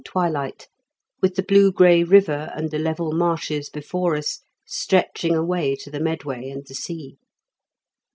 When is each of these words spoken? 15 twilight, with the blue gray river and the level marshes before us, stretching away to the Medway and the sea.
15 0.03 0.11
twilight, 0.13 0.67
with 1.21 1.35
the 1.35 1.43
blue 1.43 1.71
gray 1.71 2.01
river 2.03 2.51
and 2.55 2.71
the 2.71 2.79
level 2.79 3.11
marshes 3.11 3.69
before 3.69 4.15
us, 4.15 4.39
stretching 4.65 5.35
away 5.35 5.75
to 5.75 5.91
the 5.91 5.99
Medway 5.99 6.49
and 6.49 6.65
the 6.65 6.73
sea. 6.73 7.17